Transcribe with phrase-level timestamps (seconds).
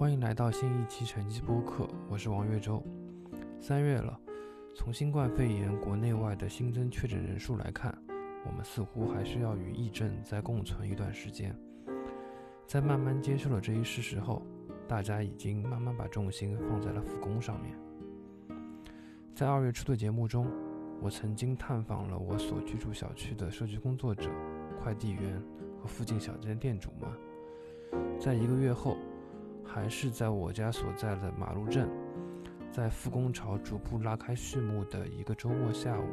[0.00, 2.82] 欢迎来到新一期晨记播客，我是王月洲。
[3.60, 4.18] 三月了，
[4.74, 7.94] 从新冠肺炎国内外的新增确诊人数来看，
[8.46, 11.54] 我们似乎还是要与疫症再共存一段时间。
[12.66, 14.40] 在慢慢接受了这一事实后，
[14.88, 17.78] 大家已经慢慢把重心放在了复工上面。
[19.34, 20.50] 在二月初的节目中，
[21.02, 24.30] 我曾经探访了我所居住小区的社区工作者、
[24.82, 25.38] 快递员
[25.78, 27.10] 和附近小店店主们。
[28.18, 28.96] 在一个月后，
[29.72, 31.88] 还是在我家所在的马路镇，
[32.72, 36.08] 在复工潮逐步拉开序幕的一个周末下午，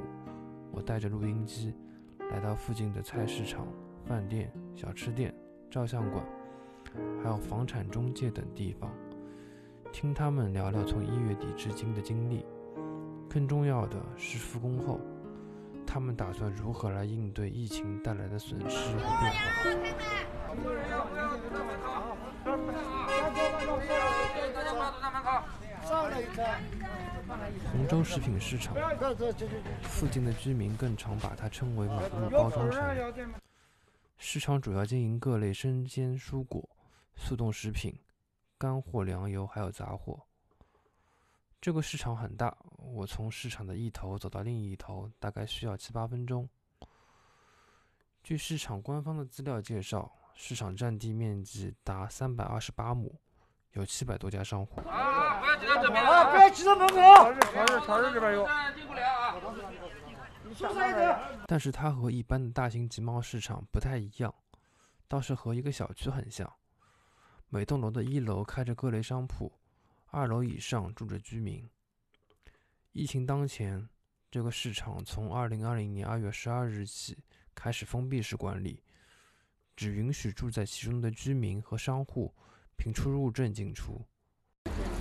[0.72, 1.74] 我带着录音机
[2.32, 3.68] 来到附近的菜市场、
[4.06, 5.34] 饭店、小吃店、
[5.72, 6.24] 照相馆，
[7.24, 8.92] 还有房产中介等地方，
[9.92, 12.46] 听他们聊聊从一月底至今的经历。
[13.28, 15.00] 更重要的是，复工后，
[15.86, 19.97] 他们打算如何来应对疫情带来的损失和变化。
[27.72, 28.76] 洪州食品市场
[29.84, 33.26] 附近的居民更常把它称为“马路包装城”。
[34.18, 36.68] 市场主要经营各类生鲜蔬果、
[37.16, 37.98] 速冻食品、
[38.58, 40.20] 干货、粮油，还有杂货。
[41.62, 46.48] 这个市场很大，我从市场的一头走到另一头，大概需要七八分钟。
[48.24, 53.20] 据市场官方的资料介绍，市场占地面积达三百二十八亩，
[53.78, 54.82] 有七百多家商户。
[54.82, 56.32] 啊，不要挤到这边啊！
[56.32, 56.96] 不要挤到门口。
[58.12, 58.48] 这边有。
[58.76, 59.08] 进不了
[61.12, 61.20] 啊。
[61.48, 64.34] 但是它和一般的大型集贸市场不太一样，
[65.08, 66.52] 倒是和一个小区很像。
[67.50, 69.52] 每栋楼的一楼开着各类商铺。
[70.10, 71.70] 二楼以上住着居民。
[72.94, 73.88] 疫情当前，
[74.32, 77.18] 这个市场从二零二零年二月十二日起
[77.54, 78.82] 开始封闭式管理，
[79.76, 82.34] 只允许住在其中的居民和商户
[82.78, 84.02] 凭出入证进出。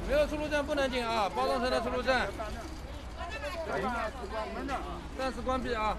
[0.08, 1.28] 没有出入证不能进啊！
[1.28, 2.14] 包装城的出入证
[5.18, 5.96] 暂时关闭啊。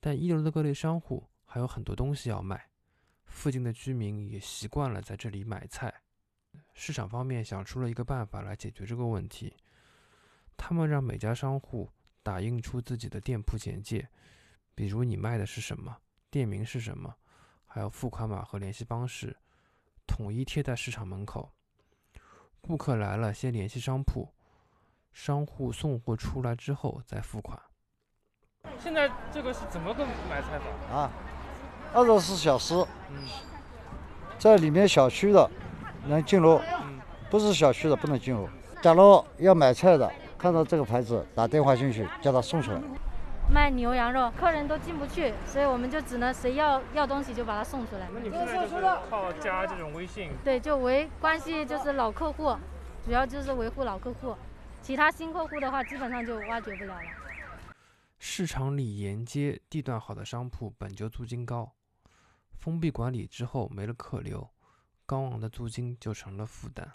[0.00, 2.68] 但一楼的各类商户还有很多东西要卖，
[3.24, 5.94] 附近的居民也习惯了在这里买菜。
[6.72, 9.54] 市场方面想出了一个办法来解决这个问题，
[10.56, 11.90] 他们让每家商户
[12.22, 14.08] 打印出自己的店铺简介，
[14.74, 15.96] 比如你卖的是什么，
[16.30, 17.14] 店名是什么，
[17.66, 19.36] 还有付款码和联系方式，
[20.06, 21.50] 统一贴在市场门口。
[22.60, 24.28] 顾客来了先联系商铺，
[25.12, 27.60] 商户送货出来之后再付款。
[28.78, 31.10] 现在这个是怎么个买菜法啊？
[31.92, 32.74] 二十四小时，
[33.10, 33.28] 嗯，
[34.38, 35.50] 在里面小区的。
[36.06, 36.60] 能进入，
[37.30, 38.46] 不是小区的不能进入。
[38.82, 42.78] 假如要买菜的，看到这个牌子，打电话进去叫他送出来。
[43.50, 48.08] 卖牛羊肉，客人都进不去，所以我们就只能谁要要东西就把它送出来。
[48.12, 50.30] 那你们现在就是靠加这种微信？
[50.42, 52.56] 对，就维关系就是老客户，
[53.04, 54.34] 主要就是维护老客户，
[54.82, 57.02] 其他新客户的话基本上就挖掘不了了。
[58.18, 61.70] 市场里沿街地段好的商铺本就租金高，
[62.58, 64.48] 封闭管理之后没了客流。
[65.06, 66.90] 高昂的租金就成了负担。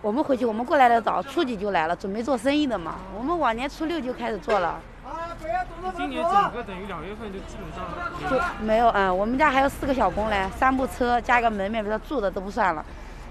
[0.00, 2.98] 我们回去，我们过来的早，初几就来了，准备做生意的嘛。
[3.14, 4.80] 我们往年初六就开始做了。
[5.96, 12.84] 今年整个等于两月份就基本上就没有嗯，我们家还有四个小工嘞，三部车加一个门面，比如住的都不算了。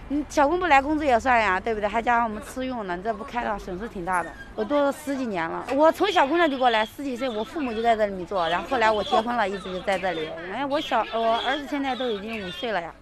[0.07, 1.89] 你小工不来，工资也算呀，对不对？
[1.89, 4.29] 还加上我们吃用呢，你这不开的损失挺大的。
[4.53, 10.29] 我都十几年了，我从小姑娘就过来，十几岁，我父母就在这里面做，然后后来我结婚了，一直就在这里。
[10.53, 12.93] 哎，我小我儿子现在都已经五岁了呀。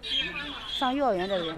[0.69, 1.53] 上幼儿园的人，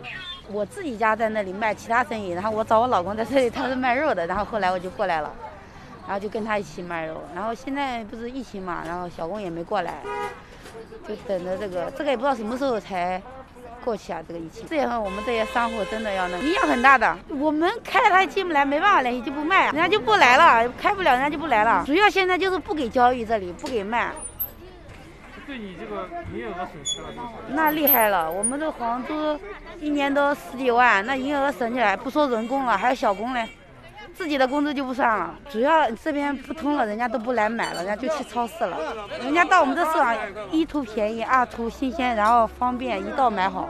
[0.52, 5.32] 我自己家在那里卖其他生意，然后我找我老公在这里，他是卖肉的，然后后来我就过来了，
[6.06, 7.22] 然后就跟他一起卖肉。
[7.34, 10.02] 然后现在不是疫情嘛，然后小工也没过来，
[11.08, 13.22] 就等着这个，这个也不知道什么时候才
[13.84, 14.66] 过去啊，这个疫情。
[14.68, 21.84] 这也和我们这些商户真的要那影响很大的，我们开了他进不来，没办法联系就不卖，人家就不来了，开不了人家就不来了。
[21.86, 24.12] 主要现在就是不给交易，这里不给卖。
[25.48, 27.32] 对你这个营业额损失了多少？
[27.50, 29.40] 那厉害了，我们这房租
[29.80, 33.48] 一年都十几万，那营业额省起来，不说人工了，还有小工嘞，
[34.16, 35.36] 自己的工资就不算了。
[35.52, 38.78] 主要这边不通了，人家都不来买了，人家就去超市了。
[39.22, 40.16] 人家到我们这市场，
[40.52, 43.70] 一图便宜，二图新鲜，然后方便，一到买好。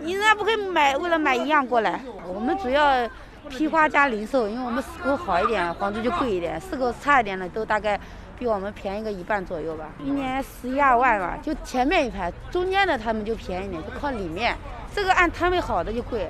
[0.00, 2.00] 你人家不会买，为了买一样过来。
[2.26, 3.08] 我们主要
[3.50, 8.00] 批发加零售，因为我们市口好一点，房租就贵一点；市口差一点的，都大概。
[8.36, 14.56] 比我们便宜个一半左右吧，一年十一二万吧，就前面一排，中间的他们就便宜点，就靠里面。
[14.92, 16.28] 这个按摊位好的就贵，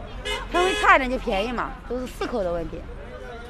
[0.52, 2.78] 摊位差一点就便宜嘛，都是四口的问题。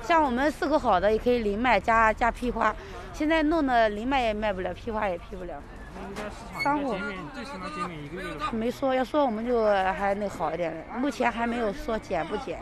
[0.07, 2.75] 像我们四个好的也可以零卖加加批发，
[3.13, 5.55] 现在弄的零卖也卖不了，批发也批不了。
[6.09, 8.53] 应该市场应该减免，最起码减免一个月了。
[8.53, 10.87] 没说，要说我们就还那好一点。
[10.99, 12.61] 目前还没有说减不减。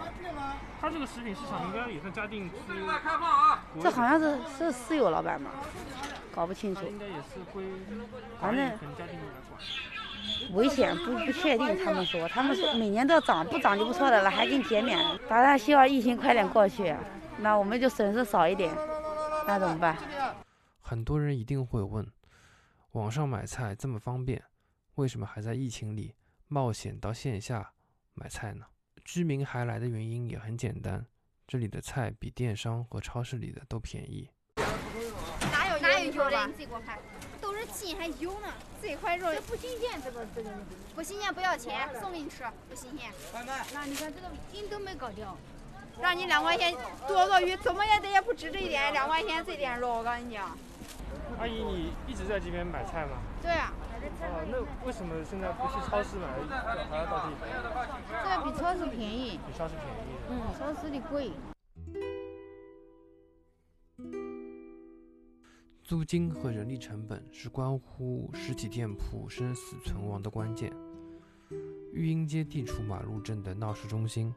[0.81, 2.55] 他这个食品市场应该也算嘉定区。
[3.81, 5.51] 这好像是是私有老板吧？
[6.35, 6.83] 搞不清楚。
[6.87, 7.65] 应该也是归，
[8.41, 9.61] 反正嘉定来管。
[10.55, 14.99] 危险不不确定，他们说，他们说每年都要涨，不涨就不错的了，还给你减免。
[15.29, 16.95] 当然希望疫情快点过去，
[17.43, 18.73] 那我们就损失少一点，
[19.47, 19.97] 那怎么办？
[20.81, 22.07] 很多人一定会问，
[22.93, 24.41] 网上买菜这么方便，
[24.95, 26.15] 为什么还在疫情里
[26.47, 27.73] 冒险到线下
[28.15, 28.67] 买菜呢？
[29.05, 31.05] 居民还来的原因也很简单，
[31.49, 34.31] 这里的菜比电商和超市里的都便宜。
[35.51, 36.47] 哪有哪有油的？
[36.47, 36.99] 你自己给我看。
[37.41, 40.51] 都是筋还有呢，这块肉不新鲜，这个这个
[40.95, 43.11] 不新鲜不要钱，送给你吃，不新鲜。
[43.75, 45.37] 那你看这个筋都没搞掉，
[46.01, 46.75] 让你两块钱
[47.07, 50.57] 多个鱼，怎么也得也不值这一点，两块钱这点肉，我告诉你讲。
[51.39, 53.19] 阿姨，你一直在这边买菜吗？
[53.41, 53.73] 对啊。
[54.21, 56.27] 哦，那为什么现在不去超市买，
[56.91, 57.47] 还要到这里买？
[58.25, 59.39] 这比超市便宜。
[59.47, 60.11] 比超市便宜。
[60.29, 61.31] 嗯，超市里贵。
[65.85, 70.73] 租金和人力成本是关乎实体店铺生死存亡的关键。
[71.93, 74.35] 育英街地处马路镇的闹市中心，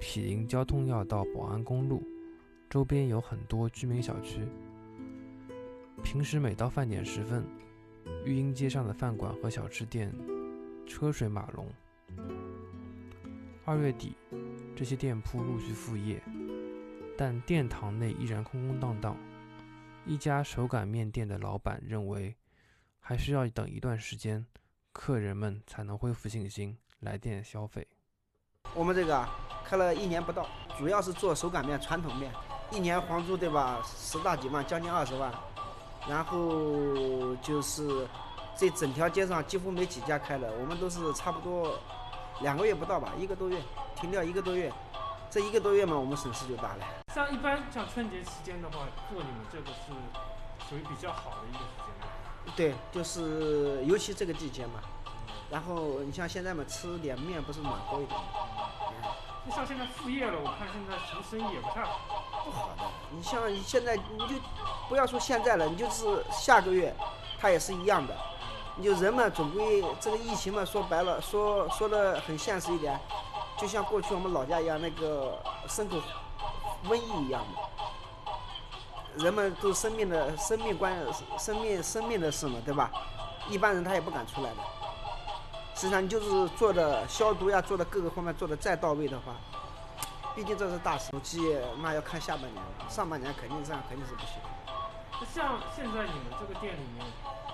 [0.00, 2.02] 毗邻交通要道宝安公路，
[2.70, 4.40] 周边有很多居民小区。
[6.02, 7.44] 平时每到饭点时分，
[8.24, 10.12] 育英街上的饭馆和小吃店
[10.86, 11.66] 车水马龙。
[13.64, 14.14] 二月底，
[14.76, 16.22] 这些店铺陆续复业，
[17.16, 19.16] 但店堂内依然空空荡荡。
[20.06, 22.34] 一家手擀面店的老板认为，
[23.00, 24.46] 还需要等一段时间，
[24.92, 27.86] 客人们才能恢复信心来店消费。
[28.74, 29.28] 我们这个
[29.68, 30.46] 开了一年不到，
[30.78, 32.32] 主要是做手擀面、传统面，
[32.70, 33.78] 一年房租对吧？
[33.84, 35.30] 十大几万，将近二十万。
[36.08, 38.08] 然后就是
[38.56, 41.78] 这整条街上几乎没几家开了，我们都是差不多
[42.40, 43.60] 两个月不到吧，一个多月
[43.94, 44.72] 停掉一个多月。
[45.30, 46.86] 这一个多月嘛，我们损失就大了。
[47.12, 49.92] 像一般像春节期间的话，做你们这个是
[50.66, 52.08] 属于比较好的一个时间吧？
[52.56, 54.80] 对，就是尤其这个季节嘛。
[55.50, 58.18] 然后你像现在嘛，吃点面不是暖和一点。
[59.48, 61.88] 就像现在副业了，我看现在什么生意也不差。
[62.44, 64.34] 不好的，你像现在你就
[64.90, 66.94] 不要说现在了，你就是下个月，
[67.40, 68.14] 它也是一样的。
[68.76, 73.00] 你就人嘛，总归这个疫情嘛，说白了，说说的很现实一点。
[73.56, 75.96] 就像过去我们老家一样，那个牲口
[76.84, 77.42] 瘟疫一样
[79.16, 80.94] 的，人们都是生命的生命关
[81.38, 82.90] 生命生命的事嘛，对吧？
[83.48, 84.56] 一般人他也不敢出来的。
[85.78, 89.32] 实际上，你就是做的消毒呀，做的各个方面做的再到位的话，
[90.34, 94.40] 毕竟这是大事，估计那要看下半年了，上半年肯定这样肯定是不行。
[95.32, 97.06] 像现在你们这个店里面，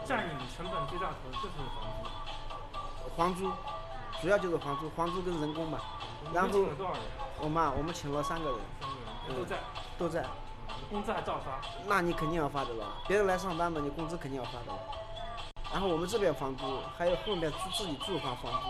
[0.07, 3.15] 占你们成本最大头的就是房租。
[3.15, 3.53] 房租。
[4.23, 5.79] 主要就是房租，房租跟人工嘛。
[6.33, 6.61] 然后
[7.41, 9.59] 我们我们请了三个人，都在
[9.99, 10.25] 都在。
[10.89, 11.61] 工资还照发？
[11.87, 14.73] 那你肯定要发的了，别人来上班嘛，你工资肯定要发的。
[15.73, 16.65] 然后我们这边房租，
[16.97, 18.69] 还有后面租自己住房房租，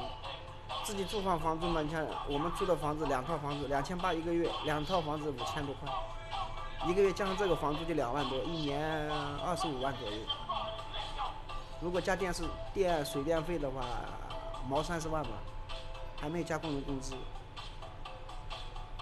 [0.84, 5.92] 自己住房房租嘛，你看我们租的房子两套房子两千八一个月，两套房子五千多块，
[6.86, 9.10] 一个月加上这个房租就两万多，一年
[9.44, 10.18] 二十五万左右。
[11.80, 13.82] 如果加电视电水电费的话。
[14.66, 15.28] 毛三十万吧，
[16.18, 17.14] 还没有加工人工资。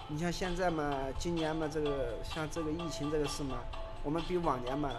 [0.09, 3.59] 你像现在嘛，今年嘛，这个像这个疫情这个事嘛，
[4.03, 4.89] 我们比往年嘛，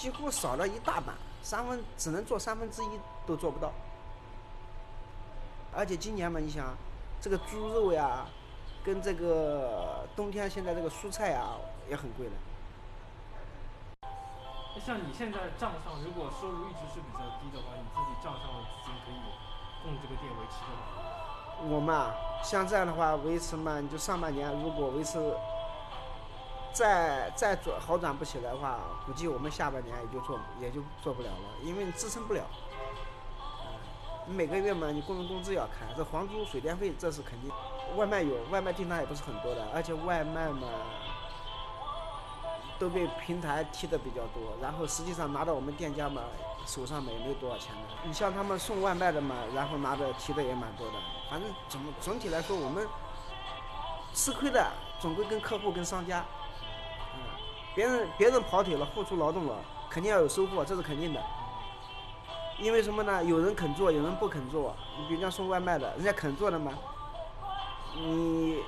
[0.00, 2.88] 几乎少了一大半，三分只能做三分之一
[3.26, 3.70] 都做不到。
[5.76, 6.74] 而且今年嘛，你想，
[7.20, 8.24] 这个猪肉呀，
[8.82, 11.48] 跟这个冬天现在这个蔬菜呀
[11.86, 12.32] 也很贵了。
[14.86, 19.20] 像你现在账上，如果收入一直是比较低的话，你自己账上的资金可以
[19.84, 21.68] 供这个店维持的吗？
[21.68, 25.18] 我嘛，像这样的话维持嘛，你就上半年如果维持
[26.72, 32.42] 再再转好转不起来的话，估计我们下半年也就做也就做不了了，因为你支撑不了。
[34.26, 37.50] 你每个月嘛，你工人工资要开，这房租、水电费这是肯定。
[37.96, 40.68] 外卖有外卖订单也不是很多的，而且外卖嘛。
[42.78, 46.22] 都被平台提的比较多，然后实际上拿到我们店家嘛
[46.64, 47.82] 手上嘛也没有多少钱的。
[48.04, 50.94] 你像他们送外卖的嘛，然后拿的提的也蛮多的。
[51.30, 52.88] 反正总总体来说，我们
[54.14, 54.66] 吃亏的
[54.98, 56.24] 总归跟客户跟商家。
[57.70, 59.56] 嗯，别人别人跑腿了，付出劳动了，
[59.88, 61.22] 肯定要有收获，这是肯定的。
[62.58, 63.24] 因为什么呢？
[63.24, 64.74] 有人肯做，有人不肯做。
[64.98, 66.72] 你比如像送外卖的，人家肯做的吗，
[67.96, 68.62] 你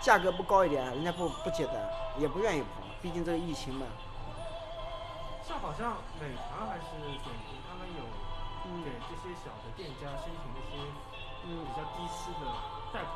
[0.00, 1.74] 价格不高一点，人家不不接单，
[2.18, 2.68] 也不愿意跑。
[3.02, 3.84] 毕竟这个疫情嘛，
[5.46, 8.00] 像好像美团还是点评，他们有
[8.82, 10.80] 给这些小的店家申请那些
[11.42, 12.46] 比较低息的
[12.94, 13.12] 贷款，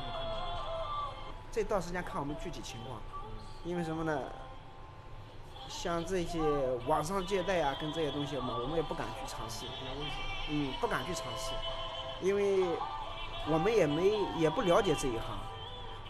[0.00, 1.14] 你有看到吗？
[1.52, 3.00] 这段时间看我们具体情况，
[3.62, 4.20] 因为什么呢？
[5.70, 6.40] 像这些
[6.88, 9.64] 网上借贷啊，跟这些东西嘛，我们也不敢去尝试。
[10.50, 11.52] 嗯，不敢去尝试，
[12.20, 12.66] 因为
[13.48, 15.38] 我们也没也不了解这一行。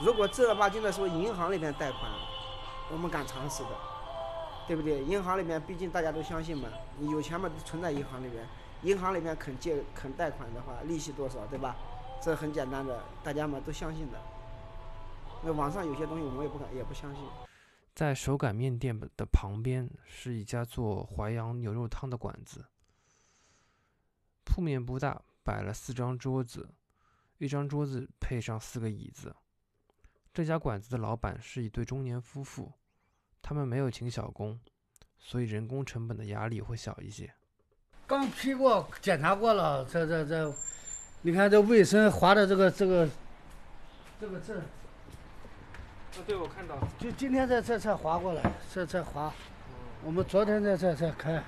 [0.00, 2.10] 如果正儿八经的说银行里面贷款，
[2.90, 3.68] 我们敢尝试的，
[4.66, 5.04] 对不对？
[5.04, 6.66] 银行里面毕竟大家都相信嘛，
[6.98, 8.48] 你有钱嘛存在银行里面，
[8.82, 11.76] 银行里面肯借肯贷款的话，利息多少，对吧？
[12.22, 14.18] 这很简单的，大家嘛都相信的。
[15.42, 17.22] 那网上有些东西我们也不敢也不相信。
[17.94, 22.64] 在手擀面店的旁边是一家做淮扬牛肉汤的馆子。
[24.44, 26.70] 铺面不大，摆了四张桌子，
[27.38, 29.34] 一张桌子配上四个椅子。
[30.32, 32.72] 这家馆子的老板是一对中年夫妇，
[33.42, 34.58] 他们没有请小工，
[35.18, 37.32] 所以人工成本的压力会小一些。
[38.06, 40.54] 刚批过，检查过了，这这这，
[41.22, 43.08] 你看这卫生划的这个这个
[44.20, 44.62] 这个字。
[46.12, 46.76] 啊，对，我看到。
[46.98, 48.42] 就今天在这才划过来，
[48.74, 49.32] 这才划。
[50.04, 51.42] 我们昨天在这才开。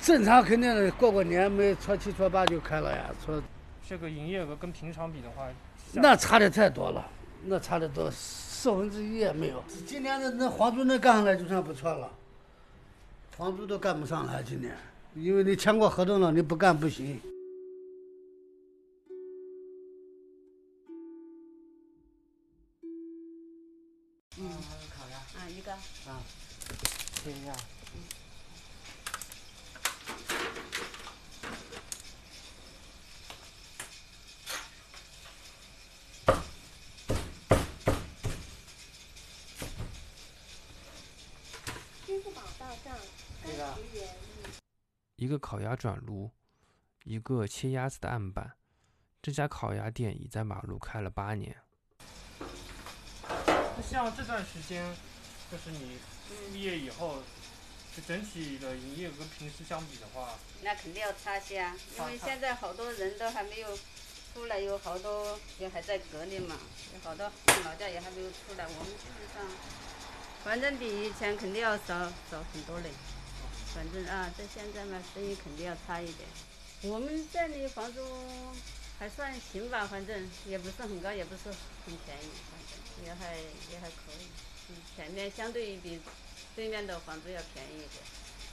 [0.00, 3.10] 正常肯定过过年没初七初八就开了呀。
[3.24, 3.42] 说
[3.88, 5.46] 这个营业额跟平常比的话，
[5.92, 7.04] 那差的太多了，
[7.44, 9.62] 那差的多四分之一也没有。
[9.86, 12.10] 今年的那房租能干上来就算不错了，
[13.30, 14.76] 房租都干不上来今年，
[15.14, 17.20] 因为你签过合同了，你不干不行。
[45.16, 46.30] 一个烤鸭转炉，
[47.02, 48.54] 一个切鸭子的案板。
[49.20, 51.54] 这家烤鸭店已在马路开了八年。
[52.38, 54.96] 那像这段时间，
[55.50, 55.98] 就是你
[56.52, 57.22] 毕业以后，
[57.96, 63.76] 就整体的营业额跟平时相比的话，那肯定要差些啊，因为现在好多人都还没有
[64.34, 66.56] 出来，有好多也还在隔离嘛，
[66.94, 67.30] 有好多
[67.64, 68.66] 老家也还没有出来。
[68.66, 69.56] 我们基本上，
[70.44, 72.90] 反正比以前肯定要少少很多嘞。
[73.74, 76.28] 反正啊，在现在嘛，生意肯定要差一点。
[76.82, 78.00] 我们这里房租
[78.98, 81.44] 还算行吧，反正也不是很高，也不是
[81.84, 84.26] 很便宜，反正也还也还可以。
[84.96, 86.00] 前面相对于比
[86.56, 88.02] 对面的房租要便宜一点，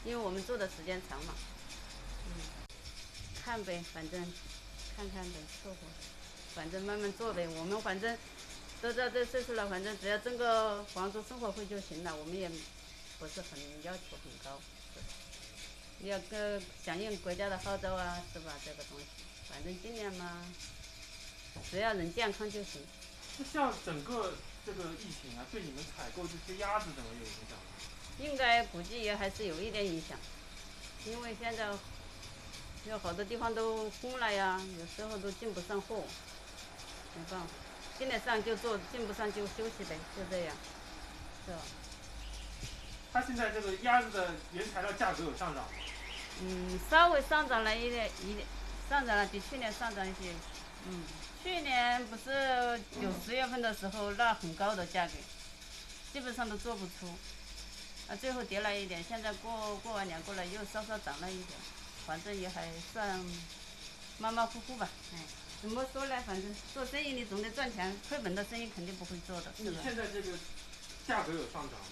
[0.05, 1.33] 因为我们住的时间长嘛。
[2.27, 2.31] 嗯，
[3.43, 4.21] 看呗，反正
[4.95, 5.77] 看看呗，凑合，
[6.53, 7.47] 反正慢慢做呗。
[7.47, 8.17] 我们反正
[8.81, 12.49] 都到这岁数了，反正只要挣个房租生活费就行了，我们也
[13.19, 14.59] 不是很要求很高。
[16.01, 18.53] 要个响应国家的号召啊，是吧？
[18.63, 19.05] 这个东西，
[19.49, 20.45] 反正尽量嘛，
[21.71, 22.81] 只要人健康就行。
[23.37, 24.33] 那像整个
[24.65, 27.57] 这个疫情啊，对你们采购这些鸭子怎么有影响？
[28.17, 30.17] 应该估计也还是有一点影响，
[31.05, 31.69] 因为现在
[32.87, 36.03] 有好多地方都封了呀，有时候都进不上货，
[37.15, 37.47] 没办法，
[37.99, 40.55] 进得上就做，进不上就休息呗，就这样，
[41.45, 41.57] 是吧？
[43.13, 45.69] 它现在这个鸭子的原材料价格有上涨吗？
[46.41, 48.47] 嗯，稍微上涨了一点，一点
[48.89, 50.31] 上涨了，比去年上涨一些。
[50.87, 51.03] 嗯，
[51.45, 55.13] 去年不是九十月份的时候那很高的价格，
[56.11, 57.05] 基本上都做不出，
[58.07, 59.03] 啊，最后跌了一点。
[59.07, 61.59] 现在过过完年过来又稍稍涨了一点，
[62.07, 63.23] 反正也还算
[64.17, 64.89] 马马虎虎吧。
[65.13, 65.19] 哎，
[65.61, 66.19] 怎么说呢？
[66.25, 69.53] 反正做生意你总得赚钱，亏本的生意肯定不会做的。
[69.57, 70.31] 你现在这个
[71.07, 71.85] 价格有上涨吗？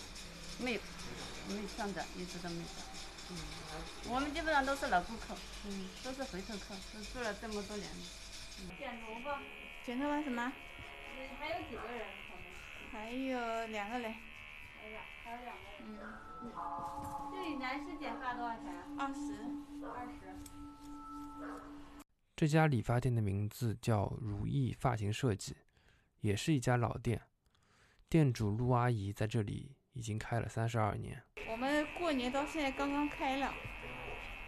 [0.58, 0.82] 没有。
[1.48, 2.84] 没上涨，一直都没涨。
[3.30, 3.38] 嗯，
[4.10, 8.04] 我们基本上都是老顾客，嗯，都是回头客，都做了这么多年了。
[8.78, 9.40] 剪头发，
[9.84, 10.52] 剪头发什么？
[11.18, 12.06] 嗯，还有几个人？
[12.92, 14.14] 还有两个人。
[14.14, 15.82] 还有还有两个人。
[15.86, 16.52] 嗯。
[17.32, 18.74] 这里男士剪发多少钱？
[18.98, 19.20] 二十。
[19.86, 20.20] 二十。
[22.36, 25.56] 这家理发店的名字叫如意发型设计，
[26.22, 27.22] 也是一家老店，
[28.10, 29.76] 店主陆阿姨在这里。
[29.96, 31.22] 已经开了三十二年。
[31.48, 33.54] 我们过年到现在刚刚开了，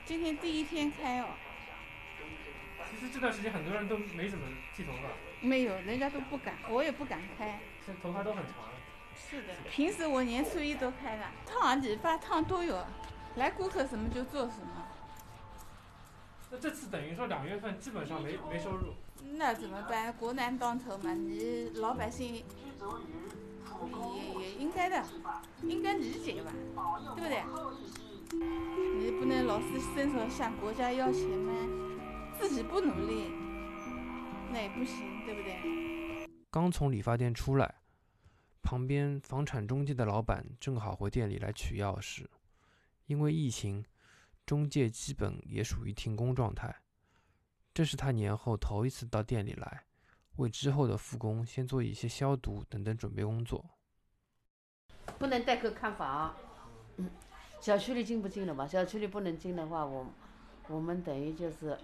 [0.03, 1.27] 今天第一天开哦。
[2.89, 5.09] 其实这段时间很多人都没怎么剃头发。
[5.41, 7.59] 没有，人家都不敢，我也不敢开。
[7.85, 8.53] 这头发都很长。
[9.15, 12.85] 是的，平时我年初一都开了，烫理发烫都有，
[13.35, 14.87] 来顾客什么就做什么。
[16.51, 18.93] 那这次等于说两月份基本上没没收入。
[19.37, 20.13] 那怎么办？
[20.13, 22.43] 国难当头嘛，你老百姓。
[23.85, 25.03] 也也应该的，
[25.63, 26.51] 应该理解吧，
[27.15, 27.43] 对不对？
[28.97, 31.53] 你不能老是伸手向国家要钱吗？
[32.39, 33.31] 自己不努力，
[34.51, 36.27] 那也不行，对不对？
[36.51, 37.75] 刚从理发店出来，
[38.61, 42.25] 旁边房产中介的老板正好回店里来取钥匙。
[43.07, 43.85] 因为疫情，
[44.45, 46.75] 中介基本也属于停工状态。
[47.73, 49.83] 这是他年后头一次到店里来，
[50.37, 53.63] 为之后的复工先做一些消毒等等准备工作。
[55.19, 56.35] 不能代客看房，
[57.59, 58.65] 小区里进不进了吧？
[58.65, 60.07] 小区里不能进的话，我
[60.67, 61.77] 我们等于就是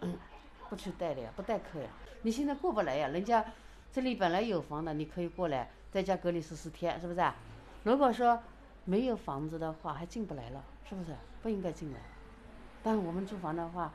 [0.72, 1.90] 不去带了呀，不带客呀。
[2.22, 3.46] 你现在过不来呀，人家
[3.92, 7.22] 这里本来有房的，你可以过来在家隔离十四天，是不是？
[7.84, 8.42] 如果说
[8.86, 11.14] 没有房子的话，还进不来了，是不是？
[11.44, 12.00] 不应该进来。
[12.82, 13.92] 但我们租房的话，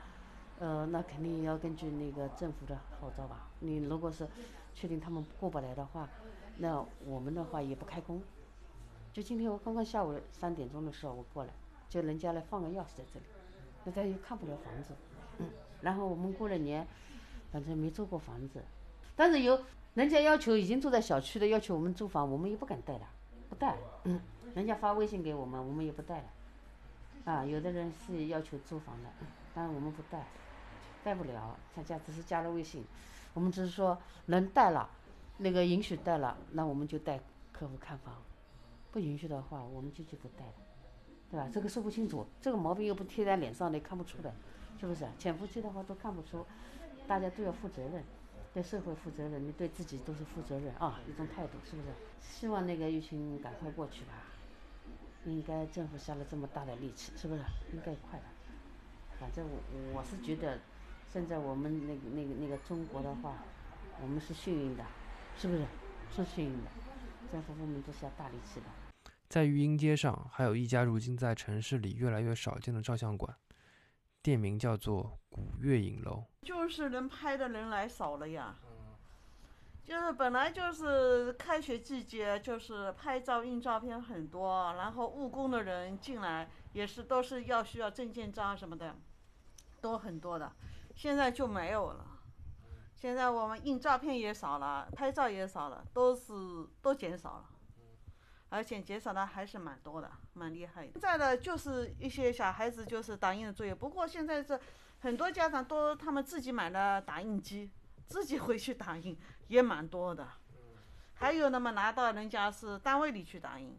[0.59, 3.49] 呃，那肯定要根据那个政府的号召吧。
[3.59, 4.27] 你如果是
[4.75, 6.07] 确定他们过不来的话，
[6.57, 8.21] 那我们的话也不开工。
[9.11, 11.49] 就今天我刚刚下午三点钟的时候我过来，
[11.89, 13.25] 就人家来放个钥匙在这里，
[13.83, 14.93] 那他又看不了房子，
[15.81, 16.85] 然后我们过了年，
[17.51, 18.63] 反正没租过房子，
[19.15, 19.59] 但是有
[19.93, 23.07] 人家要求已经住在小区的要求我们租房，我们也不敢带了，
[23.49, 24.19] 不带，嗯，
[24.55, 29.09] 人家发微信给我们，我们也不带了，啊，有的人是要求租房的，
[29.53, 30.27] 但是我们不带，
[31.03, 32.83] 带不了，他家只是加了微信，
[33.33, 34.89] 我们只是说能带了，
[35.37, 37.19] 那个允许带了，那我们就带
[37.51, 38.15] 客户看房。
[38.89, 40.53] 不允许的话，我们就就不带了，
[41.29, 41.47] 对吧？
[41.53, 44.33] 这个说不清楚，这个毛病又不贴在脸上，你看不出来，
[44.79, 45.05] 是不是？
[45.17, 46.45] 潜伏期的话都看不出，
[47.07, 48.03] 大家都要负责任，
[48.53, 51.87] 对社会负责任，你对自己都是负责任啊，一种态度，是不是？
[52.21, 54.13] 希望那个疫情赶快过去吧，
[55.25, 57.41] 应该政府下了这么大的力气，是不是？
[57.73, 58.25] 应该快的。
[59.19, 60.59] 反正我我是觉得，
[61.11, 63.43] 现在我们那个那个那个中国的话，
[64.01, 64.83] 我们是幸运的，
[65.37, 65.65] 是不是？
[66.15, 66.69] 是幸运的，
[67.31, 68.65] 政府部门都下大力气的。
[69.27, 73.35] 在育婴街上，还有一家如今在城市里越来越少见的照相馆，
[74.21, 76.23] 店名叫做“古月影楼”。
[76.43, 78.55] 就是能拍的人来少了呀。
[79.83, 88.93] 就是本来就是开学季节，就是拍照印照片很多，然后务工的人进来也是都是要需要证件照什么的，
[89.79, 90.51] 都很多的。
[90.93, 92.05] 现在就没有了。
[92.95, 96.33] 现在我们印照片也少了，拍照也少了，都是
[96.81, 97.45] 都减少了。
[98.49, 100.91] 而且减少的还是蛮多的，蛮厉害的。
[100.93, 104.57] 现在的就是一些小孩子就是打印的作业，不过现在是
[104.99, 107.69] 很多家长都他们自己买了打印机，
[108.05, 110.25] 自己回去打印也蛮多的。
[111.15, 113.77] 还有那么拿到人家是单位里去打印，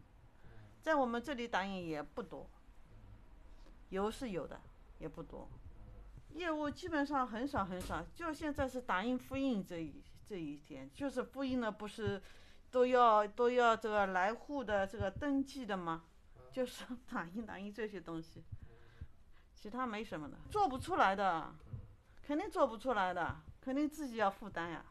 [0.81, 2.47] 在我们这里打印也不多，
[3.89, 4.61] 有是有的，
[4.99, 5.49] 也不多。
[6.35, 12.21] 业务基本上很少很少，就现在是打印复印这一这一天，就是复印的不是。
[12.71, 16.03] 都要都要这个来户的这个登记的吗？
[16.51, 18.43] 就是打印打印这些东西，
[19.53, 21.53] 其他没什么的，做不出来的，
[22.23, 24.83] 肯定做不出来的，肯定自己要负担呀。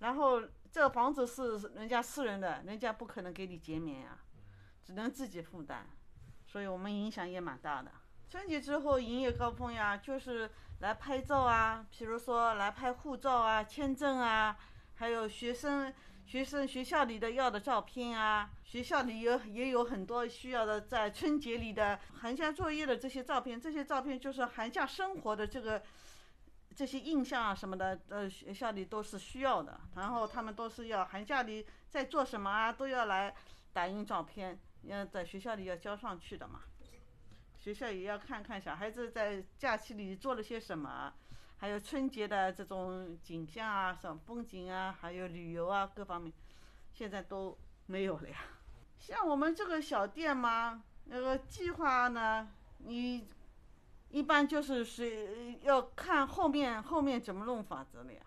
[0.00, 4.18] 然后这个房子是人家私人的，人家不可能给你减免呀，
[4.84, 5.86] 只能自己负担，
[6.46, 7.90] 所以我们影响也蛮大的。
[8.28, 10.50] 春节之后营业高峰呀，就是
[10.80, 14.56] 来拍照啊，比如说来拍护照啊、签证啊，
[14.96, 15.94] 还有学生。
[16.28, 25.82] 学生学校里的要的照片啊，学校里有也有很多需要的，在春节里的寒假作业的这些照片，这些照片就是寒假生活的这个
[26.76, 29.80] 这些印象啊什么的，呃，学校里都是需要的。
[29.96, 33.34] 然后他们都是要寒假里在做什么啊，都要来
[33.72, 36.60] 打印照片，要在学校里要交上去的嘛。
[37.58, 41.10] 学校也要看看小孩子在假期里做了些什么。
[41.60, 46.32] 还有春节的这种景象啊，什么风景啊，还有旅游啊，各方面，
[46.92, 48.36] 现在都没有了呀。
[48.96, 53.28] 像我们这个小店嘛，那个计划呢，你
[54.10, 58.20] 一般就是是要看后面后面怎么弄法子了呀，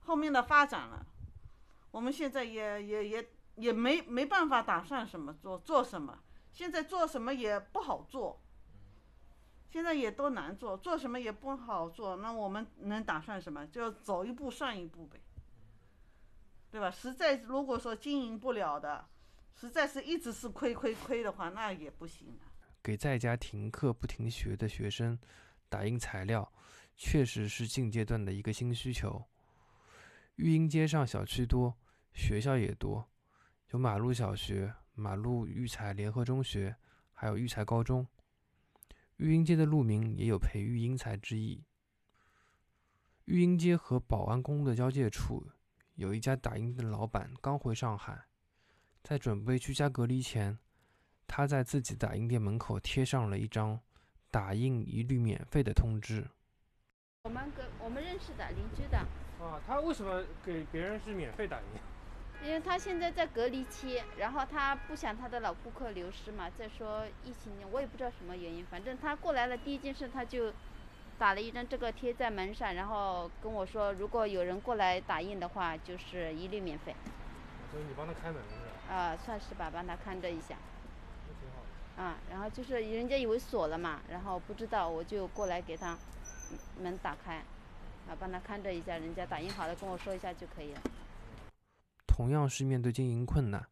[0.00, 1.06] 后面的发展了。
[1.90, 6.18] 我们现在也也也也没没办法打算什么做做什么，
[6.52, 8.42] 现在做什么也不好做。
[9.74, 13.66] 现在也都难做，做什么也不好做，那我们能打算什么？
[13.66, 15.18] 就走一步算一步呗，
[16.70, 16.88] 对吧？
[16.92, 19.04] 实在如果说经营不了的，
[19.56, 22.44] 实在是一直是亏亏亏的话，那也不行的。
[22.84, 25.18] 给在家停课不停学的学生
[25.68, 26.52] 打印材料，
[26.96, 29.24] 确实是近阶段的一个新需求。
[30.36, 31.76] 育英街上小区多，
[32.12, 33.04] 学校也多，
[33.72, 36.76] 有马路小学、马路育才联合中学，
[37.12, 38.06] 还有育才高中。
[39.16, 41.64] 育英街的路名也有培育英才之意。
[43.26, 45.46] 育英街和保安公路的交界处，
[45.94, 48.26] 有一家打印店的老板刚回上海，
[49.02, 50.58] 在准备居家隔离前，
[51.26, 53.80] 他在自己打印店门口贴上了一张
[54.30, 56.28] 打印一律免费的通知。
[57.22, 58.98] 我们跟我们认识的邻居的。
[59.40, 61.66] 啊，他为什么给别人是免费打印？
[62.44, 66.50] 因为他现在在隔离期，然后他不想他的老顾客流失嘛。
[66.50, 70.52] 再说疫情，我也不知道什么原因，反正他过来了，第一件事他就
[71.18, 76.94] 打了一张这个贴在门上，然后跟我说，如果有人过来打印的话，就是一律免费。
[77.72, 78.94] 所以你帮他开门是吧？
[78.94, 80.54] 啊，算是吧，帮他看着一下。
[81.26, 82.02] 那挺好。
[82.02, 85.96] 啊，然后就是人家以为锁了嘛，然后不知道，我就过来给他
[86.78, 87.36] 门打开，
[88.06, 90.80] 啊，帮他看着一下，人家打印好了跟我说一下就可以了。
[92.06, 93.66] 同样是面对经营困难，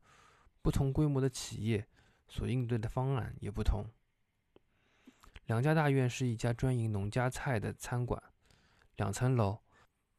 [0.60, 1.86] 不同规模的企业
[2.28, 3.86] 所应对的方案也不同。
[5.46, 8.22] 梁家大院是一家专营农家菜的餐馆，
[8.96, 9.58] 两层楼，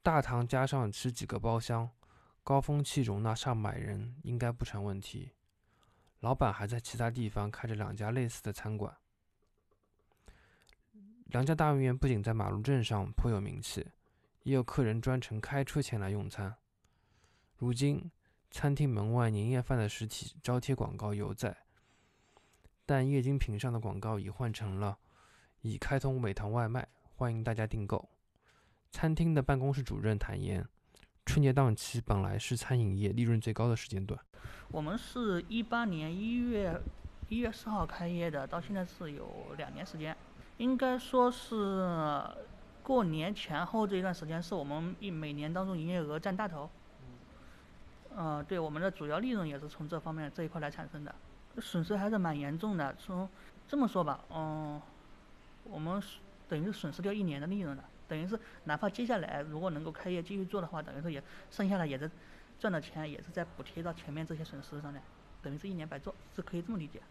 [0.01, 1.89] 大堂加上十几个包厢，
[2.43, 5.31] 高峰期容纳上百人应该不成问题。
[6.19, 8.95] 老板还在其他地方开着两家类似的餐馆。
[11.25, 13.87] 梁家大院不仅在马路镇上颇有名气，
[14.43, 16.55] 也有客人专程开车前来用餐。
[17.63, 18.11] 如今，
[18.51, 21.55] 餐厅门外年夜饭的实体招贴广告犹在，
[22.85, 24.97] 但液晶屏上的广告已换成了
[25.63, 28.09] “已开通美团外卖，欢迎大家订购”。
[28.91, 30.67] 餐厅的办公室主任坦言，
[31.25, 34.19] 春节档期本来是餐饮业利润最高的时间段。
[34.67, 36.77] 我们是一八年一月
[37.29, 40.13] 一月四号开业的，到现在是有两年时间，
[40.57, 41.87] 应该说是
[42.83, 46.69] 过年前后这一段时间是我们一每年当中营业额占大头。
[48.15, 51.13] 嗯，对，我们的主要利润也是从这方面这一块来产生的，
[51.59, 52.95] 损失还是蛮严重的。
[52.99, 53.27] 从
[53.67, 54.79] 这么说吧，嗯，
[55.63, 56.01] 我们
[56.47, 62.09] 等于损失掉一年的利润了，等于是哪怕接下来如果能够开业继续做的话，等于说也剩下来也是
[62.59, 65.01] 赚的钱也是在补贴到前面这些损失上面，
[65.41, 67.01] 等于是一年白做，是可以这么理解。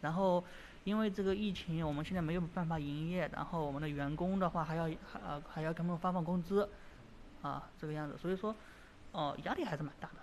[0.00, 0.44] 然后
[0.84, 6.68] 因为这个疫情，我们现在没有办法营业，然后我们的员工的话还要还还要给他们发放工资，
[7.40, 8.54] 啊，这个样子，所以说，
[9.12, 10.14] 哦，压力还是蛮大的。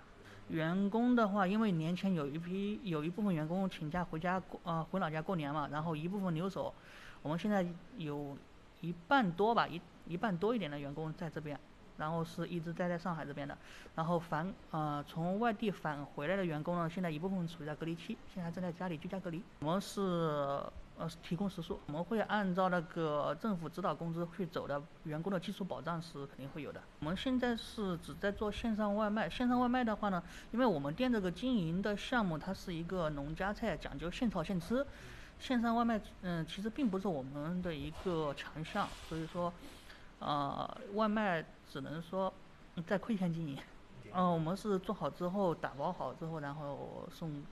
[0.50, 6.74] 员工的话，因为年前有一批有一部分员工请假回家过呃回老家过年嘛，然后一部分留守，
[7.22, 7.64] 我们现在
[7.96, 8.36] 有
[8.80, 11.58] 一半多吧，一一半多一点的员工在这边，
[11.96, 13.56] 然后是一直待在上海这边的，
[13.94, 19.42] 然后返呃从外地返回来的员工呢，现在一部分处在隔离期，现在正在家里居家隔离。
[19.60, 20.62] 我们是。
[21.00, 26.82] 呃，提供食宿，我们会按照那个政府指导工资去走的，员工的基础保障是肯定会有的。
[26.98, 34.86] 我们现在是只在做线上外卖，线上外卖的话呢，因为我们店这个经营的项目它是一个农家菜，讲究现炒现吃，
[35.38, 39.50] 线上外卖嗯其实并不是我们的一个强项，所以说，
[40.18, 42.30] 呃，外卖只能说
[42.86, 43.56] 在亏钱经营。
[44.12, 47.42] 嗯，我们是做好之后打包好之后，然后送。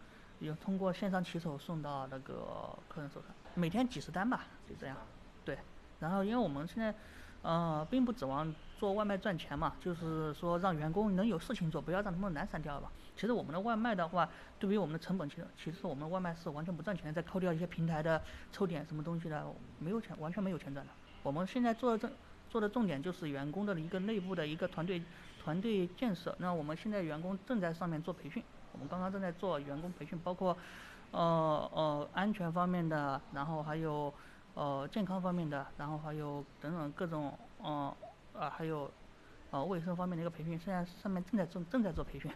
[0.40, 4.96] 有通过线上骑手送到那个客人手上，每天几十单吧，就这样。
[5.44, 5.58] 对，
[5.98, 6.94] 然后因为我们现在，
[7.42, 12.90] 呃，并不指望做外卖赚钱嘛，就是说让员工能有事情做，不要让他们懒散掉吧。
[13.16, 14.28] 其实我们的外卖的话，
[14.60, 18.22] 对于我们的成本，其实其实我们的外卖是完全不赚钱，再扣掉一些平台的
[18.52, 19.44] 抽点什么东西的，
[19.80, 20.92] 没有钱，完全没有钱赚的。
[21.24, 22.10] 我们现在做的重
[22.48, 25.02] 做的重点就是员工的一个内部的一个团队
[25.42, 26.32] 团队建设。
[26.38, 28.40] 那我们现在员工正在上面做培训。
[28.72, 30.56] 我们刚刚正在做员工培训，包括，
[31.10, 34.12] 呃呃安全方面的，然后还有，
[34.54, 37.94] 呃健康方面的，然后还有等等各种，嗯
[38.38, 38.90] 啊还有，
[39.50, 42.30] 呃卫生方面的一个培训，现在上面正在正正在做培训。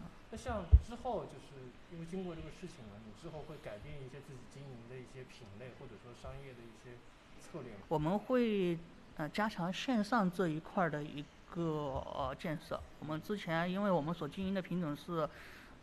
[0.00, 6.96] 嗯，那像之后就是因为经过这个事情了，你之后会改变一些自己经营的一些品类，或者说商业的一些
[7.40, 7.80] 策略吗？
[7.88, 8.78] 我们会
[9.16, 11.24] 呃加强线上这一块的一。
[11.54, 15.28] 个建设，我们之前因为我们所经营的品种是，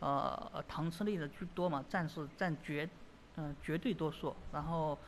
[0.00, 2.88] 呃糖吃类的居多嘛，占是占绝，
[3.36, 4.34] 嗯绝对多数。
[4.52, 4.98] 然后，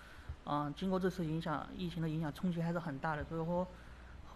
[0.44, 3.66] 嗯经过这次影响，疫情的影响冲击还是很大的，所以说，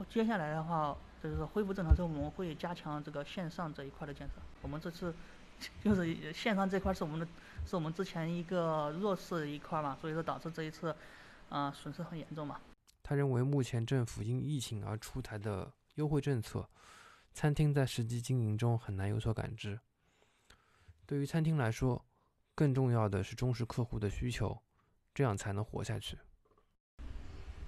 [0.08, 4.34] 接下来的话就是恢复正常之后，我们会加强这个线上这一块的建设。
[4.62, 5.14] 我们这次
[5.82, 7.26] 就是线上这块是我们的，
[7.66, 10.94] 是我们之前一个弱势一块嘛，所以说导致这一次，
[11.48, 12.60] 啊损失很严重嘛。
[13.02, 15.70] 他认为目前政府因疫情而出台的。
[15.94, 16.68] 优惠政策，
[17.32, 19.78] 餐厅在实际经营中很难有所感知。
[21.06, 22.04] 对于餐厅来说，
[22.54, 24.60] 更重要的是忠实客户的需求，
[25.14, 26.18] 这样才能活下去。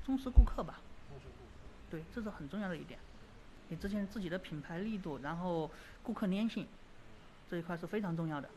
[0.05, 0.81] 忠实顾客吧，
[1.91, 2.99] 对，这是很重要的一点。
[3.69, 5.71] 你之前自己的品牌力度，然后
[6.03, 6.67] 顾客粘性
[7.51, 8.49] 这一块是非常重要的。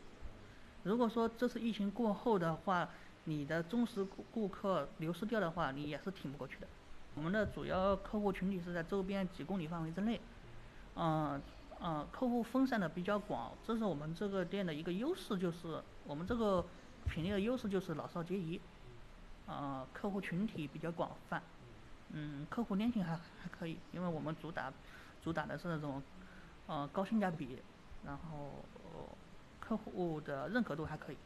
[0.84, 2.90] 如果说这次疫情过后的话，
[3.26, 6.68] 你的忠实顾顾客流失掉的话，你也是挺不过去的。
[7.16, 10.20] 我们的主要客户群体是在周边几公里范围之内，
[10.96, 11.42] 嗯
[11.82, 16.66] 嗯，客户分散的比较广，这是我们这个店的一个优势，就是我们这个
[17.06, 18.60] 品类的优势就是老少皆宜，
[19.48, 21.42] 呃，客户群体比较广泛，
[22.12, 24.72] 嗯，客户粘性还还可以，因为我们主打
[25.24, 26.04] 主打的是那种
[26.68, 27.60] 呃高性价比，
[28.06, 28.64] 然后
[29.60, 31.18] 客户的认可度还可以。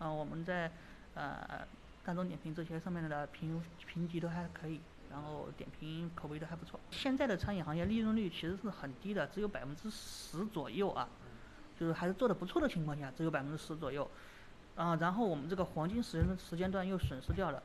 [0.00, 0.72] 嗯，我们在
[1.14, 1.66] 呃
[2.04, 6.80] 大众点评这些上面的评评级都还可以，然后点评口碑都还不错。
[6.90, 11.08] 现在的餐饮行业利润率其实是很低的，只有百分之十左右啊。
[11.78, 14.06] 就是还是做的不错的情况下，只有百分之十左右，
[14.76, 17.62] 啊，然后我们这个黄金时间时间段又损失掉了，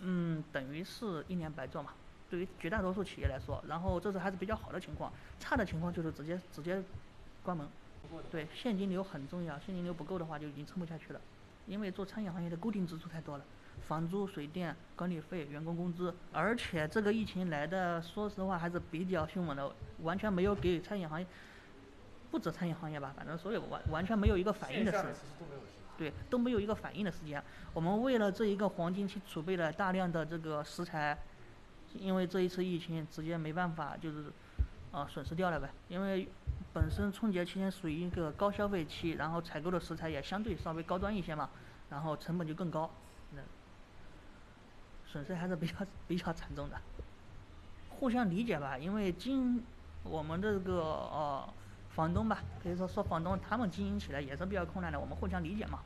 [0.00, 1.92] 嗯，等于是一年白做嘛。
[2.28, 6.82] 对于绝大多数企业来说，然后这是还是比较好的情况，差的情况就是直接直接
[7.44, 7.64] 关门。
[8.28, 11.20] 对，现金流很重要，现金流不够的话就已经撑不下去了。
[11.68, 13.44] 因为做餐饮行业的固定支出太多了，
[13.86, 19.70] 房租、水电、管理费、员工工资，而且这个疫情来的，说实话还是比较凶猛的，
[20.02, 21.26] 完全没有给餐饮行业。
[22.30, 25.14] 不止餐饮行业吧，反正所有完完全没有一个反应的时间，
[25.96, 27.40] 对，都没有一个反应的时间。
[27.72, 31.16] 我们为了这一个黄金期储备了大量的这个食材，
[31.92, 34.32] 因为这一次疫情直接没办法，就是
[34.90, 35.70] 啊损失掉了呗。
[35.86, 36.28] 因为
[36.72, 41.48] 本身春节期间属于一个高消费期，然后采购的食材也相对稍微高端一些嘛，
[41.88, 42.90] 然后成本就更高，
[43.30, 43.40] 那
[45.14, 45.74] 损失还是比较
[46.08, 46.76] 比较惨重的。
[47.88, 49.62] 互相理解吧，因为经
[50.02, 51.48] 我们的这个呃。
[51.94, 55.78] 房东吧，可以说说房东他们经营起来也是比较困难的，我们互相理解嘛。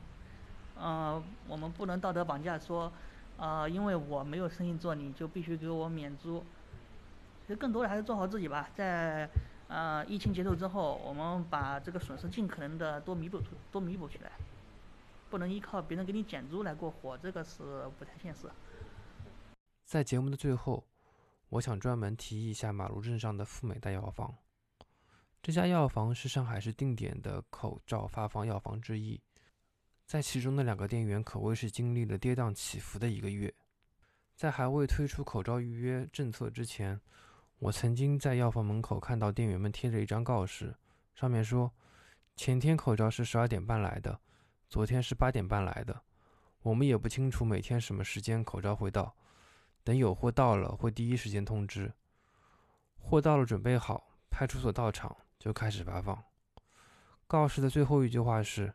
[0.75, 2.91] 嗯，我们不能道德绑架说，
[3.37, 6.43] 呃，因为我没有生意做，你就必须给我免租。
[7.45, 9.29] 其实更多的还是做好自己吧，在
[9.67, 14.31] 呃疫情结束之后，我们把这个损失尽可能的多弥补出多弥补起来，
[15.29, 17.61] 不能依靠别人给你减租来过活，这个是
[17.99, 18.47] 不太现实。
[19.89, 20.87] 在节目的最后，
[21.49, 24.37] 我想专门提一下马路镇上的富美大药房。
[25.41, 29.19] 这家药房是上海市定点的口罩发放药房之一，
[30.05, 33.51] 在其中的两个店员可谓是经历了跌宕起伏的一个月。
[34.35, 37.01] 在还未推出口罩预约政策之前，
[37.57, 40.75] 我曾经在药房门口看到店员们贴着一张告示，
[41.15, 41.73] 上面说
[42.37, 44.19] ：“前天口罩是十二点半来的，
[44.69, 46.03] 昨天是八点半来的，
[46.61, 49.15] 我们也不清楚每天什么时间口罩会到，
[49.89, 51.91] 等有货到了会第一时间通知。
[52.99, 56.21] 货到了准备好，派出所到场。”就开始发放。
[57.25, 58.71] 告示的最后一句话是：“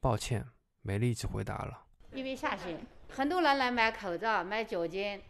[0.00, 0.46] 抱歉，
[0.80, 1.82] 没力气回答了。”
[2.14, 2.78] 因为下雪，
[3.10, 5.20] 很多人来买口罩、买酒精、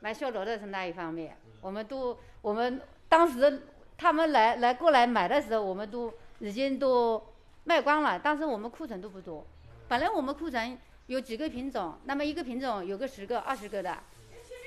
[0.00, 1.36] 买消毒的是那一方面。
[1.60, 7.24] 我们都，我们当时他们来来过来买的时候，我们都已经都
[7.62, 8.18] 卖光了。
[8.18, 9.46] 当时我们库存都不多，
[9.86, 10.76] 本来我们库存
[11.08, 13.98] 有几个品种，那么一个品种有个十个、二十个的。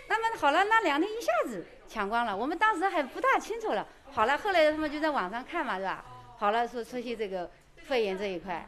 [0.10, 3.88] 那么好了，那两天一下子抢光了，我们当时还不大清楚了。
[4.12, 6.04] 好了，后来他们就在网上看嘛，是吧？
[6.38, 8.68] 好了，说出现这个肺炎这一块，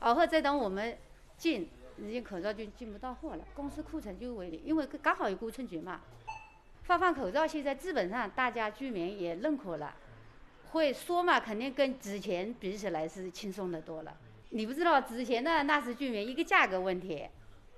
[0.00, 0.96] 然后再等我们
[1.36, 1.68] 进，
[1.98, 6.00] 已经口罩就进不到货了，公司库存就为零，因为刚好有过春节嘛，
[6.84, 9.92] 发放口罩现在基本上大家居民也认可了，
[10.70, 14.16] 会说嘛，肯定跟之前比起来是轻松的多了。
[14.50, 17.28] 你不知道之前的那是居民一个价格问题，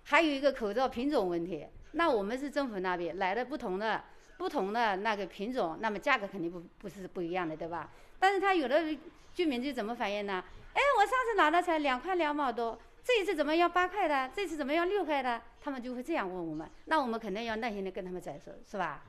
[0.05, 1.67] 还有一个口罩品种问题。
[1.93, 4.03] 那我们是政府那边来的不同的
[4.39, 7.91] 不同的那个品种，那么价格肯定不不是不一样的，对吧？
[8.19, 8.97] 但是他有的
[9.35, 10.43] 居民就怎么反映呢？
[10.73, 14.31] 哎，我上次拿的才两块两毛多，这一次怎么要八块的？
[14.35, 15.43] 这次怎么要六块的？
[15.61, 19.05] 他们就会这样问我们，那我们肯定要耐心的跟他们解释，是吧？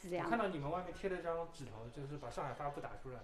[0.00, 0.30] 是这样。
[0.30, 3.18] 看到你们外面贴了张纸条，就是把上海发布打出来。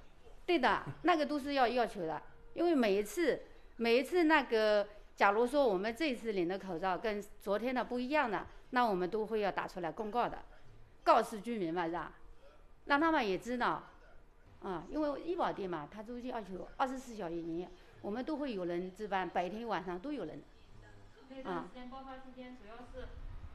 [0.45, 2.21] 对的，那个都是要要求的，
[2.55, 3.41] 因为每一次
[3.81, 8.47] 每一次那个，假如说我们这次领的口罩跟昨天的不一样的。
[8.73, 10.45] 那我们都会要打出来公告的，
[11.03, 12.13] 告诉居民嘛，是吧？
[12.85, 13.83] 让他们也知道，
[14.63, 17.69] 啊，因为医保店嘛，它都要求二十四小时营业，
[18.03, 20.43] 我们都会有人值班，白天晚上都有人。
[21.31, 23.09] 那段时间爆发期间主要是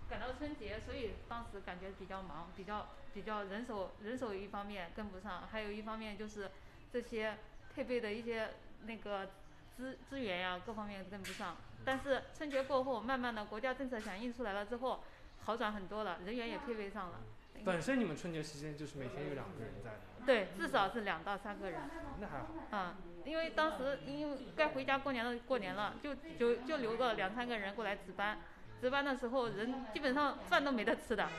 [0.09, 6.51] 赶到春节，所以当时感觉比较忙，比较比较人手人手一方面跟不上，还有一方面就是
[6.91, 7.37] 这些
[7.73, 8.49] 配备的一些
[8.85, 9.29] 那个
[9.75, 11.55] 资资源呀，各方面跟不上。
[11.83, 15.03] 但是春节过后，慢慢的国家政策响应出来了之后，
[15.43, 17.19] 好转很多了，人员也配备上了。
[17.63, 19.91] 本身你们春节时间就是每天有两个人在。
[20.25, 21.79] 对，至少是两到三个人。
[22.19, 22.47] 那还好。
[22.71, 28.39] 嗯，因为当时因为该回家过年了过年了，就就就留个两三个人过来值班。
[28.81, 31.29] 值班的时候人基本上饭都没得吃的，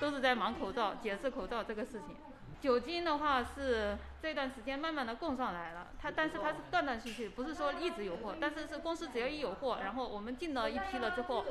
[0.00, 2.16] 都是在忙口罩、解释口罩这个事情。
[2.62, 11.44] 酒精的话是这段时间慢慢的供上来了，它但是它是断断续续，不是说一直有货，但是是公司只要一有货，然后我们进了一批了之后，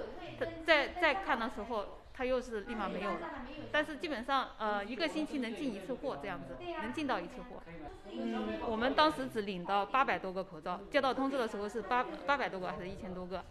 [0.65, 3.29] 再再看的时候，它又是立马没有了。
[3.73, 7.61] 但是基本上呃一个星期能进一次货这样子，能进到一次货。
[8.09, 13.43] 嗯，我们当时只领到八百多个口罩，接到通知的时候是八八百多个还是一千多个，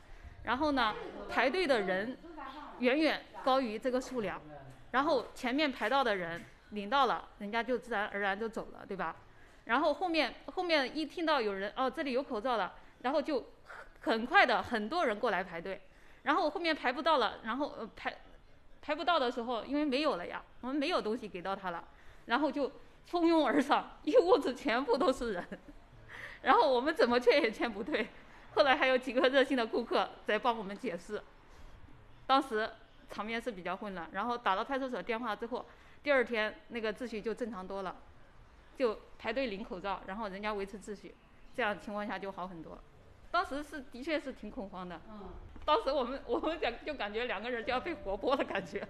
[0.45, 0.95] 然后呢，
[1.29, 2.17] 排队的人
[2.79, 4.41] 远远高于这个数量，
[4.93, 9.17] 然后前面排到的人领到了，人家就自然而然就走了，对吧？
[9.65, 13.51] 然后后面后面一听到有人哦这里有口罩了，然后就
[14.01, 15.83] 很快的很多人过来排队，
[16.23, 18.17] 然后后面排不到了，然后呃排
[18.83, 21.85] 排不到的时候，因为没有了呀，我们没有东西给到他了，
[22.27, 22.73] 然后就
[23.07, 25.45] 蜂拥而上，一屋子全部都是人，
[26.43, 28.09] 然后我们怎么劝也劝不退，
[28.55, 31.23] 后来还有几个热心的顾客在帮我们解释，
[32.27, 32.69] 当时
[33.11, 35.67] 场面是比较混乱，然后打了派出所电话之后，
[36.03, 37.97] 第二天那个秩序就正常多了。
[38.77, 41.15] 就排队领口罩，然后人家维持秩序，
[41.55, 42.79] 这样情况下就好很多。
[43.31, 44.99] 当时是的确是挺恐慌的，
[45.67, 48.89] 当时我们 我们感就感觉两个人就要被活剥的感觉。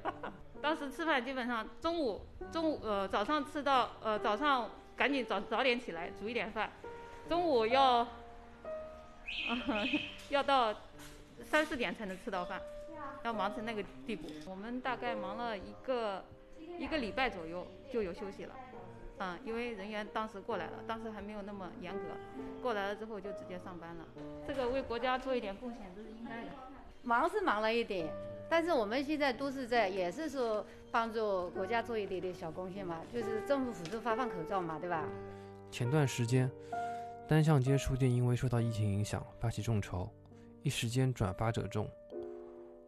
[0.63, 6.71] 当时吃饭基本上中午中午呃早上吃到呃早上赶紧早早点起来煮一点饭，
[7.29, 8.07] 中午要
[10.31, 10.73] 要到
[11.43, 12.63] 三四点才能吃到饭，
[13.25, 14.29] 要忙成那个地步。
[14.47, 16.25] 我们大概忙了一个
[16.81, 18.55] 一个礼拜左右就有休息了。
[19.19, 22.01] 嗯，因为人员当时过来了，当时还没有那么严格，
[22.63, 24.05] 过来了之后就直接上班了。
[24.47, 26.49] 这个为国家做一点贡献，都是应该的。
[27.03, 28.09] 忙是忙了一点，
[28.49, 35.05] 但是我们现在都是在，也是说帮助国家做一点点小贡献嘛，就是政府辅助发放口罩嘛，对吧？
[35.71, 36.51] 前段时间，
[37.29, 40.11] 单向街书店因为受到疫情影响发起众筹，
[40.63, 41.87] 一时间转发者众。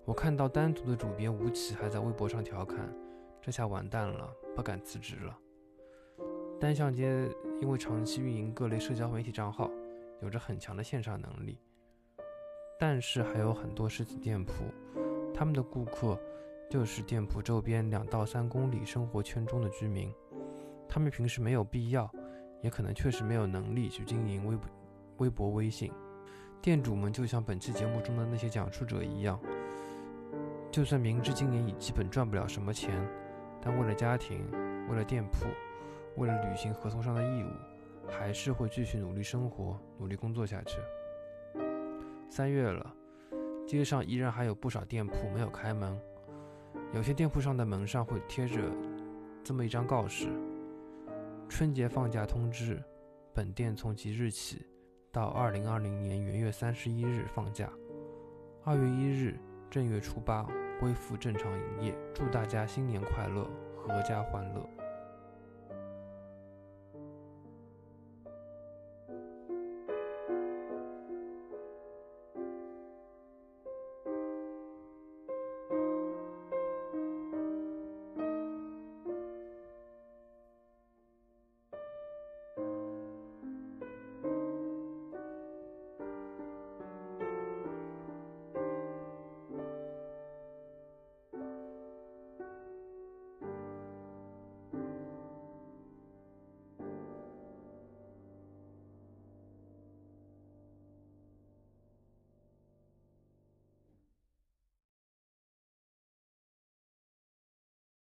[0.06, 2.78] 我看到单独的主编吴奇还在微博上调侃
[3.42, 5.38] ：“这下完蛋了，不敢辞职了。”
[6.60, 7.28] 单向街
[7.60, 9.68] 因为长期运营各类社交媒体账号，
[10.20, 11.58] 有着很强的线上能力，
[12.78, 14.52] 但是还有很多实体店铺，
[15.34, 16.16] 他们的顾客
[16.70, 20.14] 就是店铺周边两到三公里生活圈中的居民，
[20.88, 22.08] 他们平时没有必要，
[22.60, 24.56] 也可能确实没有能力去经营微
[25.16, 25.92] 微博、微信。
[26.60, 29.36] 店主们就像本期节目中的那些讲述者一样，
[30.70, 33.04] 就算明知今年已基本赚不了什么钱，
[33.62, 34.44] 但为了家庭，
[34.90, 35.46] 为了店铺。
[36.16, 37.48] 为了履行合同上的义务，
[38.06, 40.78] 还是会继续努力生活、努力工作下去。
[42.28, 42.94] 三月了，
[43.66, 45.98] 街上依然还有不少店铺没有开门，
[46.92, 48.60] 有些店铺上的门上会贴着
[49.42, 50.28] 这么一张告示
[51.48, 52.78] ：“春节放假通知，
[53.32, 54.66] 本店从即日起
[55.10, 57.72] 到二零二零年元月三十一日放假，
[58.64, 60.46] 二月一日正月初八
[60.82, 61.94] 恢复正常营业。
[62.12, 63.48] 祝大家新年快乐，
[63.86, 64.68] 阖家欢乐。”